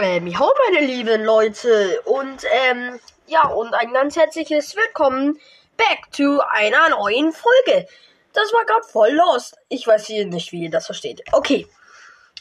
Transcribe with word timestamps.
Ähm, 0.00 0.28
ja, 0.28 0.48
meine 0.70 0.86
lieben 0.86 1.24
Leute. 1.24 2.00
Und, 2.04 2.44
ähm, 2.52 3.00
ja, 3.26 3.48
und 3.48 3.74
ein 3.74 3.92
ganz 3.92 4.14
herzliches 4.14 4.76
Willkommen 4.76 5.40
back 5.76 6.12
to 6.12 6.40
einer 6.50 6.90
neuen 6.90 7.32
Folge. 7.32 7.88
Das 8.32 8.52
war 8.52 8.64
gerade 8.64 8.86
voll 8.86 9.10
lost. 9.10 9.56
Ich 9.68 9.84
weiß 9.84 10.06
hier 10.06 10.24
nicht, 10.26 10.52
wie 10.52 10.62
ihr 10.62 10.70
das 10.70 10.86
versteht. 10.86 11.22
Okay. 11.32 11.66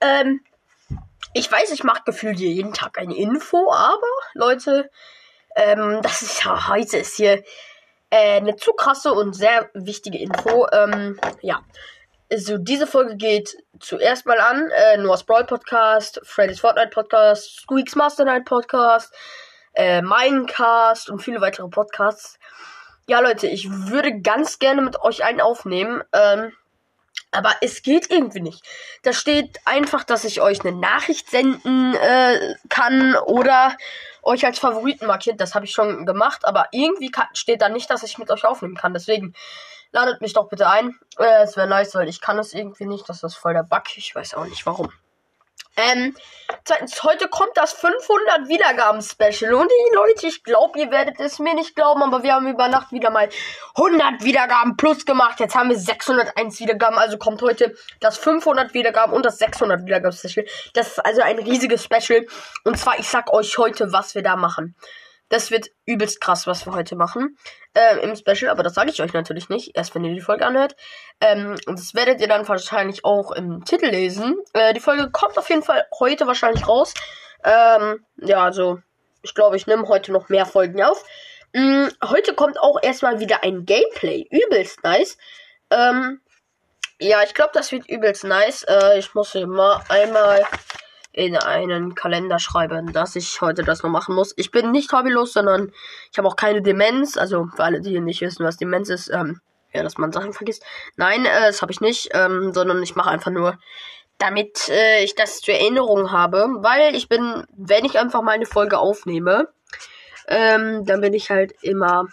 Ähm, 0.00 0.44
ich 1.32 1.50
weiß, 1.50 1.72
ich 1.72 1.82
mache 1.82 2.04
gefühlt 2.04 2.38
hier 2.38 2.50
jeden 2.50 2.72
Tag 2.72 2.98
eine 2.98 3.16
Info, 3.16 3.72
aber, 3.72 4.00
Leute, 4.34 4.88
ähm, 5.56 6.00
das 6.02 6.22
ist 6.22 6.44
ja, 6.44 6.68
heute 6.68 6.98
ist 6.98 7.16
hier 7.16 7.42
äh, 8.10 8.36
eine 8.36 8.54
zu 8.54 8.74
krasse 8.74 9.12
und 9.12 9.34
sehr 9.34 9.70
wichtige 9.74 10.18
Info. 10.18 10.68
Ähm, 10.70 11.18
ja. 11.40 11.62
Also, 12.30 12.58
diese 12.58 12.86
Folge 12.86 13.16
geht 13.16 13.56
zuerst 13.80 14.24
mal 14.26 14.38
an 14.38 14.70
äh, 14.70 14.96
Noah's 14.98 15.24
Brawl 15.24 15.44
Podcast, 15.44 16.20
Freddy's 16.22 16.60
Fortnite 16.60 16.90
Podcast, 16.90 17.60
Squeaks 17.60 17.96
Master 17.96 18.24
Night 18.24 18.44
Podcast, 18.44 19.12
äh, 19.74 20.00
Minecast 20.00 21.10
und 21.10 21.20
viele 21.20 21.40
weitere 21.40 21.68
Podcasts. 21.68 22.38
Ja, 23.08 23.18
Leute, 23.20 23.48
ich 23.48 23.68
würde 23.68 24.20
ganz 24.20 24.60
gerne 24.60 24.82
mit 24.82 25.00
euch 25.00 25.24
einen 25.24 25.40
aufnehmen. 25.40 26.04
Ähm, 26.12 26.52
aber 27.32 27.54
es 27.60 27.82
geht 27.82 28.10
irgendwie 28.10 28.40
nicht. 28.40 28.64
Da 29.02 29.12
steht 29.12 29.60
einfach, 29.64 30.04
dass 30.04 30.24
ich 30.24 30.40
euch 30.40 30.64
eine 30.64 30.76
Nachricht 30.76 31.30
senden 31.30 31.94
äh, 31.94 32.54
kann 32.68 33.14
oder 33.16 33.76
euch 34.22 34.44
als 34.44 34.58
Favoriten 34.58 35.06
markiert. 35.06 35.40
Das 35.40 35.54
habe 35.54 35.64
ich 35.64 35.72
schon 35.72 36.06
gemacht, 36.06 36.44
aber 36.44 36.66
irgendwie 36.72 37.12
steht 37.32 37.62
da 37.62 37.68
nicht, 37.68 37.88
dass 37.88 38.02
ich 38.02 38.18
mit 38.18 38.30
euch 38.30 38.44
aufnehmen 38.44 38.76
kann. 38.76 38.92
Deswegen 38.92 39.34
ladet 39.92 40.20
mich 40.20 40.32
doch 40.32 40.48
bitte 40.48 40.68
ein. 40.68 40.98
Äh, 41.18 41.42
es 41.42 41.56
wäre 41.56 41.66
nice, 41.66 41.94
weil 41.94 42.08
ich 42.08 42.20
kann 42.20 42.38
es 42.38 42.54
irgendwie 42.54 42.86
nicht. 42.86 43.08
Das 43.08 43.22
ist 43.22 43.36
voll 43.36 43.54
der 43.54 43.62
Bug. 43.62 43.82
Ich 43.96 44.14
weiß 44.14 44.34
auch 44.34 44.46
nicht 44.46 44.64
warum. 44.66 44.92
Ähm, 45.76 46.14
zweitens, 46.64 47.02
heute 47.04 47.28
kommt 47.28 47.52
das 47.54 47.72
500 47.72 48.48
Wiedergaben-Special. 48.48 49.54
Und 49.54 49.70
die 49.70 49.94
Leute, 49.94 50.26
ich 50.26 50.42
glaube, 50.42 50.78
ihr 50.78 50.90
werdet 50.90 51.20
es 51.20 51.38
mir 51.38 51.54
nicht 51.54 51.74
glauben, 51.74 52.02
aber 52.02 52.22
wir 52.22 52.34
haben 52.34 52.48
über 52.48 52.68
Nacht 52.68 52.92
wieder 52.92 53.10
mal 53.10 53.28
100 53.76 54.24
Wiedergaben 54.24 54.76
plus 54.76 55.06
gemacht. 55.06 55.40
Jetzt 55.40 55.54
haben 55.54 55.70
wir 55.70 55.78
601 55.78 56.60
Wiedergaben. 56.60 56.98
Also 56.98 57.18
kommt 57.18 57.40
heute 57.42 57.74
das 58.00 58.18
500 58.18 58.74
Wiedergaben 58.74 59.14
und 59.14 59.24
das 59.24 59.38
600 59.38 59.86
Wiedergaben-Special. 59.86 60.44
Das 60.74 60.88
ist 60.88 60.98
also 60.98 61.22
ein 61.22 61.38
riesiges 61.38 61.84
Special. 61.84 62.26
Und 62.64 62.78
zwar, 62.78 62.98
ich 62.98 63.08
sag 63.08 63.32
euch 63.32 63.56
heute, 63.56 63.92
was 63.92 64.14
wir 64.14 64.22
da 64.22 64.36
machen. 64.36 64.74
Das 65.30 65.50
wird 65.50 65.70
übelst 65.86 66.20
krass, 66.20 66.46
was 66.46 66.66
wir 66.66 66.74
heute 66.74 66.96
machen. 66.96 67.38
Ähm, 67.74 67.98
Im 68.00 68.16
Special, 68.16 68.50
aber 68.50 68.62
das 68.62 68.74
sage 68.74 68.90
ich 68.90 69.00
euch 69.00 69.12
natürlich 69.12 69.48
nicht. 69.48 69.76
Erst 69.76 69.94
wenn 69.94 70.04
ihr 70.04 70.12
die 70.12 70.20
Folge 70.20 70.44
anhört. 70.44 70.76
Ähm, 71.20 71.56
und 71.66 71.78
das 71.78 71.94
werdet 71.94 72.20
ihr 72.20 72.28
dann 72.28 72.46
wahrscheinlich 72.46 73.04
auch 73.04 73.30
im 73.30 73.64
Titel 73.64 73.86
lesen. 73.86 74.36
Äh, 74.52 74.74
die 74.74 74.80
Folge 74.80 75.10
kommt 75.10 75.38
auf 75.38 75.48
jeden 75.48 75.62
Fall 75.62 75.86
heute 75.98 76.26
wahrscheinlich 76.26 76.66
raus. 76.68 76.92
Ähm, 77.44 78.04
ja, 78.18 78.42
also 78.44 78.80
ich 79.22 79.34
glaube, 79.34 79.56
ich 79.56 79.66
nehme 79.66 79.86
heute 79.88 80.12
noch 80.12 80.28
mehr 80.28 80.46
Folgen 80.46 80.82
auf. 80.82 81.04
Ähm, 81.54 81.88
heute 82.04 82.34
kommt 82.34 82.60
auch 82.60 82.82
erstmal 82.82 83.20
wieder 83.20 83.44
ein 83.44 83.64
Gameplay. 83.64 84.26
Übelst 84.30 84.82
nice. 84.82 85.16
Ähm, 85.70 86.20
ja, 86.98 87.22
ich 87.22 87.34
glaube, 87.34 87.52
das 87.54 87.70
wird 87.70 87.88
übelst 87.88 88.24
nice. 88.24 88.64
Äh, 88.64 88.98
ich 88.98 89.14
muss 89.14 89.32
hier 89.32 89.46
mal 89.46 89.80
einmal 89.88 90.44
in 91.12 91.36
einen 91.36 91.94
Kalender 91.94 92.38
schreiben, 92.38 92.92
dass 92.92 93.16
ich 93.16 93.40
heute 93.40 93.64
das 93.64 93.82
noch 93.82 93.90
machen 93.90 94.14
muss. 94.14 94.32
Ich 94.36 94.50
bin 94.50 94.70
nicht 94.70 94.92
hobbylos, 94.92 95.32
sondern 95.32 95.72
ich 96.10 96.18
habe 96.18 96.28
auch 96.28 96.36
keine 96.36 96.62
Demenz. 96.62 97.16
Also 97.16 97.46
für 97.54 97.64
alle, 97.64 97.80
die 97.80 97.98
nicht 98.00 98.20
wissen, 98.20 98.44
was 98.44 98.56
Demenz 98.56 98.88
ist, 98.88 99.08
ähm, 99.08 99.40
ja, 99.72 99.82
dass 99.82 99.98
man 99.98 100.12
Sachen 100.12 100.32
vergisst. 100.32 100.64
Nein, 100.96 101.24
äh, 101.24 101.46
das 101.46 101.62
habe 101.62 101.72
ich 101.72 101.80
nicht, 101.80 102.10
ähm, 102.12 102.52
sondern 102.52 102.82
ich 102.82 102.96
mache 102.96 103.10
einfach 103.10 103.30
nur, 103.30 103.58
damit 104.18 104.68
äh, 104.68 105.02
ich 105.02 105.14
das 105.14 105.40
zur 105.40 105.54
Erinnerung 105.54 106.12
habe, 106.12 106.46
weil 106.58 106.94
ich 106.94 107.08
bin, 107.08 107.44
wenn 107.56 107.84
ich 107.84 107.98
einfach 107.98 108.22
mal 108.22 108.32
eine 108.32 108.46
Folge 108.46 108.78
aufnehme, 108.78 109.48
ähm, 110.28 110.84
dann 110.84 111.00
bin 111.00 111.14
ich 111.14 111.30
halt 111.30 111.54
immer 111.62 112.06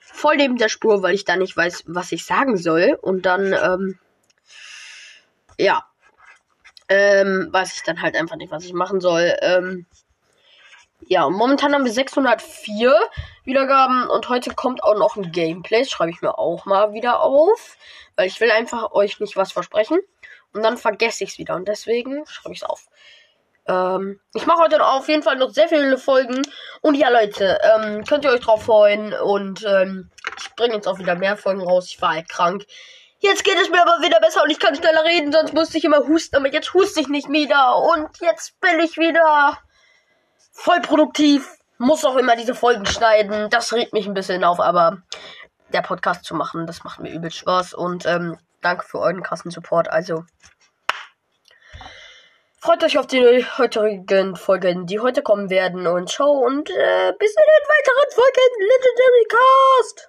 voll 0.00 0.36
neben 0.36 0.56
der 0.56 0.68
Spur, 0.68 1.02
weil 1.02 1.14
ich 1.14 1.24
da 1.24 1.36
nicht 1.36 1.56
weiß, 1.56 1.84
was 1.86 2.12
ich 2.12 2.24
sagen 2.24 2.56
soll. 2.56 2.98
Und 3.00 3.26
dann, 3.26 3.52
ähm, 3.52 3.98
ja, 5.58 5.84
ähm, 6.88 7.48
weiß 7.50 7.74
ich 7.76 7.82
dann 7.82 8.02
halt 8.02 8.16
einfach 8.16 8.36
nicht, 8.36 8.50
was 8.50 8.64
ich 8.64 8.72
machen 8.72 9.00
soll. 9.00 9.36
Ähm, 9.40 9.86
ja, 11.06 11.28
momentan 11.28 11.74
haben 11.74 11.84
wir 11.84 11.92
604 11.92 12.94
Wiedergaben 13.44 14.08
und 14.08 14.28
heute 14.28 14.54
kommt 14.54 14.82
auch 14.82 14.96
noch 14.96 15.16
ein 15.16 15.32
Gameplay. 15.32 15.80
Das 15.80 15.90
schreibe 15.90 16.10
ich 16.10 16.22
mir 16.22 16.38
auch 16.38 16.64
mal 16.66 16.92
wieder 16.92 17.20
auf, 17.20 17.76
weil 18.16 18.26
ich 18.26 18.40
will 18.40 18.50
einfach 18.50 18.92
euch 18.92 19.20
nicht 19.20 19.36
was 19.36 19.52
versprechen 19.52 19.98
und 20.52 20.62
dann 20.62 20.76
vergesse 20.76 21.24
ich 21.24 21.30
es 21.30 21.38
wieder 21.38 21.54
und 21.54 21.68
deswegen 21.68 22.26
schreibe 22.26 22.54
ich 22.54 22.62
es 22.62 22.68
auf. 22.68 22.88
Ähm, 23.66 24.20
ich 24.34 24.46
mache 24.46 24.62
heute 24.62 24.84
auf 24.84 25.08
jeden 25.08 25.22
Fall 25.22 25.36
noch 25.36 25.50
sehr 25.50 25.68
viele 25.68 25.98
Folgen 25.98 26.42
und 26.80 26.94
ja, 26.94 27.10
Leute, 27.10 27.58
ähm, 27.62 28.04
könnt 28.04 28.24
ihr 28.24 28.30
euch 28.30 28.40
drauf 28.40 28.64
freuen 28.64 29.12
und 29.12 29.64
ähm, 29.68 30.10
ich 30.38 30.54
bringe 30.56 30.74
jetzt 30.74 30.88
auch 30.88 30.98
wieder 30.98 31.14
mehr 31.14 31.36
Folgen 31.36 31.62
raus. 31.62 31.86
Ich 31.88 32.00
war 32.00 32.14
halt 32.14 32.28
krank. 32.28 32.66
Jetzt 33.20 33.42
geht 33.42 33.56
es 33.60 33.68
mir 33.68 33.82
aber 33.82 34.00
wieder 34.04 34.20
besser 34.20 34.44
und 34.44 34.50
ich 34.50 34.60
kann 34.60 34.76
schneller 34.76 35.02
reden, 35.02 35.32
sonst 35.32 35.52
musste 35.52 35.76
ich 35.76 35.84
immer 35.84 36.06
husten, 36.06 36.36
aber 36.36 36.52
jetzt 36.52 36.72
huste 36.72 37.00
ich 37.00 37.08
nicht 37.08 37.28
wieder 37.28 37.76
und 37.76 38.08
jetzt 38.20 38.60
bin 38.60 38.78
ich 38.78 38.96
wieder 38.96 39.58
voll 40.52 40.80
produktiv. 40.80 41.56
Muss 41.78 42.04
auch 42.04 42.16
immer 42.16 42.36
diese 42.36 42.54
Folgen 42.54 42.86
schneiden. 42.86 43.50
Das 43.50 43.72
regt 43.72 43.92
mich 43.92 44.06
ein 44.06 44.14
bisschen 44.14 44.44
auf, 44.44 44.60
aber 44.60 45.02
der 45.72 45.82
Podcast 45.82 46.24
zu 46.24 46.34
machen, 46.34 46.66
das 46.66 46.84
macht 46.84 47.00
mir 47.00 47.12
übel 47.12 47.30
Spaß 47.30 47.74
und 47.74 48.06
ähm, 48.06 48.38
danke 48.62 48.84
für 48.84 49.00
euren 49.00 49.22
krassen 49.22 49.50
Support. 49.50 49.90
Also 49.90 50.24
freut 52.60 52.82
euch 52.84 52.98
auf 52.98 53.06
die 53.06 53.44
heutigen 53.58 54.36
Folgen, 54.36 54.86
die 54.86 55.00
heute 55.00 55.22
kommen 55.22 55.50
werden 55.50 55.86
und 55.86 56.08
ciao 56.08 56.30
und 56.30 56.70
äh, 56.70 57.12
bis 57.18 57.30
in 57.30 57.42
den 57.42 57.66
weiteren 57.68 58.12
Folgen 58.12 58.60
Legendary 58.60 59.26
Cast. 59.28 60.08